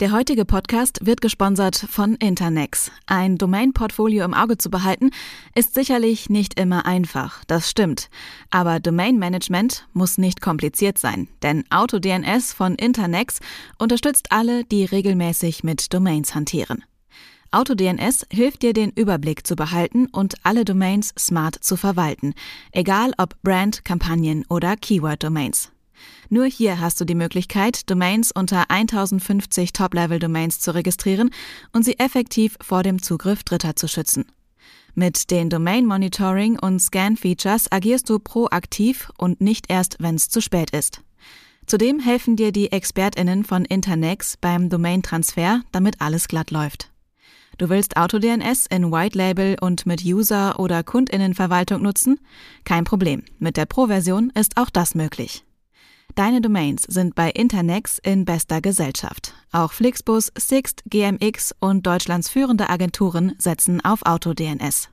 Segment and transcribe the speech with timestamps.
[0.00, 2.92] Der heutige Podcast wird gesponsert von Internex.
[3.06, 5.10] Ein Domain-Portfolio im Auge zu behalten,
[5.56, 8.08] ist sicherlich nicht immer einfach, das stimmt.
[8.48, 13.40] Aber Domain-Management muss nicht kompliziert sein, denn AutoDNS von Internex
[13.76, 16.84] unterstützt alle, die regelmäßig mit Domains hantieren.
[17.50, 22.34] AutoDNS hilft dir, den Überblick zu behalten und alle Domains smart zu verwalten,
[22.70, 25.72] egal ob Brand, Kampagnen oder Keyword-Domains.
[26.28, 31.30] Nur hier hast du die Möglichkeit, Domains unter 1050 Top-Level-Domains zu registrieren
[31.72, 34.26] und sie effektiv vor dem Zugriff Dritter zu schützen.
[34.94, 40.28] Mit den Domain Monitoring und Scan Features agierst du proaktiv und nicht erst, wenn es
[40.28, 41.02] zu spät ist.
[41.66, 46.90] Zudem helfen dir die ExpertInnen von Internex beim Domain-Transfer, damit alles glatt läuft.
[47.58, 52.20] Du willst AutoDNS in White Label und mit User- oder KundInnenverwaltung nutzen?
[52.64, 53.24] Kein Problem.
[53.38, 55.44] Mit der Pro-Version ist auch das möglich.
[56.18, 59.34] Deine Domains sind bei Internex in bester Gesellschaft.
[59.52, 64.88] Auch Flixbus, Sixt, GMX und Deutschlands führende Agenturen setzen auf AutoDNS.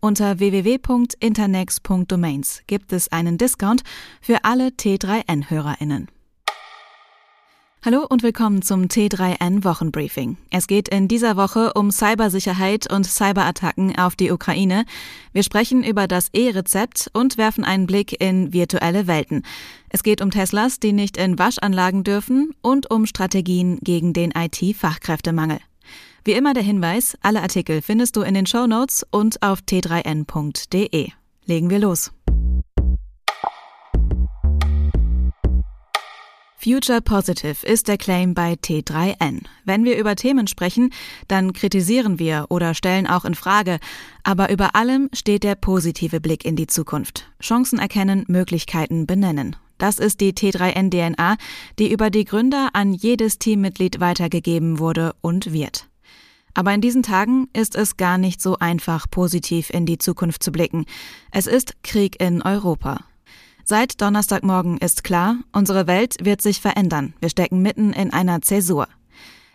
[0.00, 3.82] Unter www.internex.domains gibt es einen Discount
[4.20, 6.06] für alle T3N-HörerInnen.
[7.84, 10.38] Hallo und willkommen zum T3N Wochenbriefing.
[10.50, 14.86] Es geht in dieser Woche um Cybersicherheit und Cyberattacken auf die Ukraine.
[15.34, 19.42] Wir sprechen über das E-Rezept und werfen einen Blick in virtuelle Welten.
[19.90, 25.58] Es geht um Teslas, die nicht in Waschanlagen dürfen und um Strategien gegen den IT-Fachkräftemangel.
[26.24, 31.10] Wie immer der Hinweis, alle Artikel findest du in den Show Notes und auf t3n.de.
[31.44, 32.12] Legen wir los.
[36.64, 39.42] Future Positive ist der Claim bei T3N.
[39.66, 40.94] Wenn wir über Themen sprechen,
[41.28, 43.78] dann kritisieren wir oder stellen auch in Frage,
[44.22, 47.30] aber über allem steht der positive Blick in die Zukunft.
[47.38, 49.56] Chancen erkennen, Möglichkeiten benennen.
[49.76, 51.36] Das ist die T3N DNA,
[51.78, 55.90] die über die Gründer an jedes Teammitglied weitergegeben wurde und wird.
[56.54, 60.50] Aber in diesen Tagen ist es gar nicht so einfach, positiv in die Zukunft zu
[60.50, 60.86] blicken.
[61.30, 63.04] Es ist Krieg in Europa.
[63.66, 67.14] Seit Donnerstagmorgen ist klar, unsere Welt wird sich verändern.
[67.20, 68.88] Wir stecken mitten in einer Zäsur.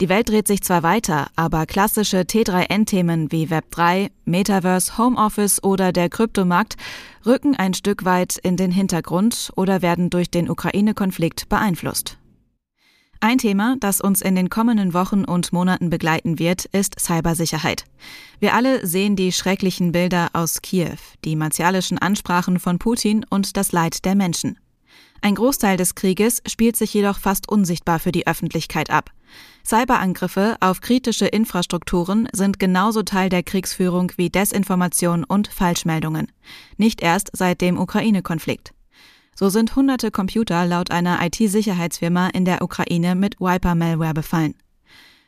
[0.00, 6.08] Die Welt dreht sich zwar weiter, aber klassische T3N-Themen wie Web3, Metaverse, Homeoffice oder der
[6.08, 6.74] Kryptomarkt
[7.24, 12.18] rücken ein Stück weit in den Hintergrund oder werden durch den Ukraine-Konflikt beeinflusst.
[13.24, 17.84] Ein Thema, das uns in den kommenden Wochen und Monaten begleiten wird, ist Cybersicherheit.
[18.40, 23.70] Wir alle sehen die schrecklichen Bilder aus Kiew, die martialischen Ansprachen von Putin und das
[23.70, 24.58] Leid der Menschen.
[25.20, 29.10] Ein Großteil des Krieges spielt sich jedoch fast unsichtbar für die Öffentlichkeit ab.
[29.64, 36.26] Cyberangriffe auf kritische Infrastrukturen sind genauso Teil der Kriegsführung wie Desinformation und Falschmeldungen.
[36.76, 38.74] Nicht erst seit dem Ukraine-Konflikt.
[39.34, 44.54] So sind hunderte Computer laut einer IT-Sicherheitsfirma in der Ukraine mit Wiper-Malware befallen.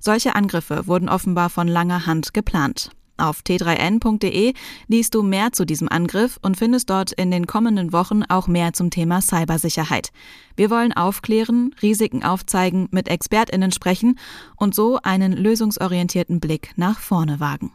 [0.00, 2.90] Solche Angriffe wurden offenbar von langer Hand geplant.
[3.16, 4.54] Auf t3n.de
[4.86, 8.72] liest du mehr zu diesem Angriff und findest dort in den kommenden Wochen auch mehr
[8.72, 10.10] zum Thema Cybersicherheit.
[10.54, 14.20] Wir wollen aufklären, Risiken aufzeigen, mit Expertinnen sprechen
[14.56, 17.72] und so einen lösungsorientierten Blick nach vorne wagen.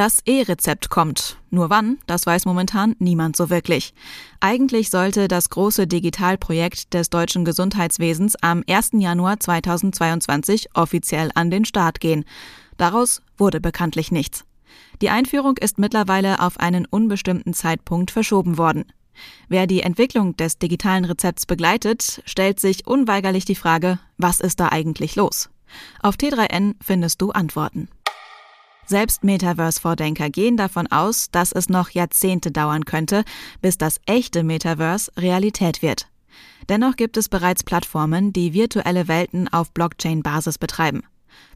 [0.00, 1.36] Das E-Rezept kommt.
[1.50, 3.92] Nur wann, das weiß momentan niemand so wirklich.
[4.40, 8.92] Eigentlich sollte das große Digitalprojekt des deutschen Gesundheitswesens am 1.
[8.94, 12.24] Januar 2022 offiziell an den Start gehen.
[12.78, 14.46] Daraus wurde bekanntlich nichts.
[15.02, 18.86] Die Einführung ist mittlerweile auf einen unbestimmten Zeitpunkt verschoben worden.
[19.50, 24.68] Wer die Entwicklung des digitalen Rezepts begleitet, stellt sich unweigerlich die Frage, was ist da
[24.68, 25.50] eigentlich los?
[26.00, 27.90] Auf T3N findest du Antworten.
[28.90, 33.22] Selbst Metaverse-Vordenker gehen davon aus, dass es noch Jahrzehnte dauern könnte,
[33.62, 36.08] bis das echte Metaverse Realität wird.
[36.68, 41.04] Dennoch gibt es bereits Plattformen, die virtuelle Welten auf Blockchain-Basis betreiben.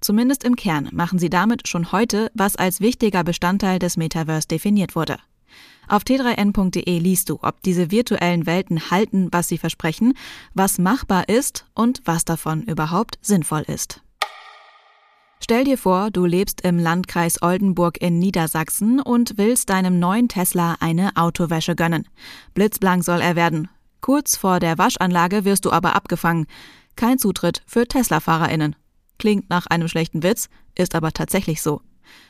[0.01, 4.95] Zumindest im Kern machen sie damit schon heute, was als wichtiger Bestandteil des Metaverse definiert
[4.95, 5.17] wurde.
[5.89, 10.15] Auf t3n.de liest du, ob diese virtuellen Welten halten, was sie versprechen,
[10.55, 14.04] was machbar ist und was davon überhaupt sinnvoll ist.
[15.45, 20.77] Stell dir vor, du lebst im Landkreis Oldenburg in Niedersachsen und willst deinem neuen Tesla
[20.81, 22.09] eine Autowäsche gönnen.
[22.55, 23.69] Blitzblank soll er werden.
[24.01, 26.47] Kurz vor der Waschanlage wirst du aber abgefangen.
[26.97, 28.75] Kein Zutritt für Tesla-FahrerInnen.
[29.19, 30.49] Klingt nach einem schlechten Witz,
[30.79, 31.83] ist aber tatsächlich so.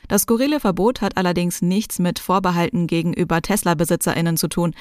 [0.09, 4.75] Das skurrile Verbot hat allerdings nichts mit Vorbehalten gegenüber Tesla-BesitzerInnen zu tun.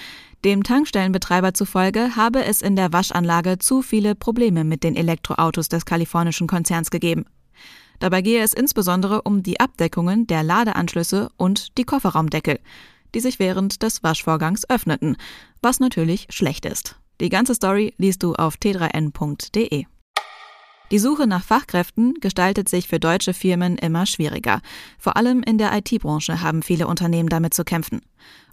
[0.44, 5.84] Dem Tankstellenbetreiber zufolge habe es in der Waschanlage zu viele Probleme mit den Elektroautos des
[5.84, 7.26] kalifornischen Konzerns gegeben.
[8.04, 12.60] Dabei gehe es insbesondere um die Abdeckungen der Ladeanschlüsse und die Kofferraumdeckel,
[13.14, 15.16] die sich während des Waschvorgangs öffneten,
[15.62, 16.96] was natürlich schlecht ist.
[17.22, 19.86] Die ganze Story liest du auf t3n.de.
[20.90, 24.60] Die Suche nach Fachkräften gestaltet sich für deutsche Firmen immer schwieriger.
[24.98, 28.02] Vor allem in der IT-Branche haben viele Unternehmen damit zu kämpfen.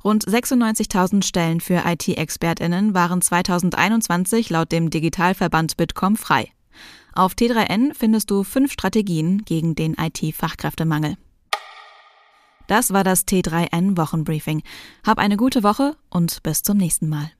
[0.02, 6.54] Rund 96.000 Stellen für IT-ExpertInnen waren 2021 laut dem Digitalverband Bitkom frei.
[7.14, 11.18] Auf T3N findest du fünf Strategien gegen den IT-Fachkräftemangel.
[12.68, 14.64] Das war das T3N Wochenbriefing.
[15.06, 17.32] Hab eine gute Woche und bis zum nächsten Mal.